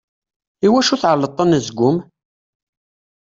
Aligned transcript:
I 0.65 0.67
wacu 0.71 0.95
tεelleḍt 1.01 1.43
anezgum? 1.43 1.97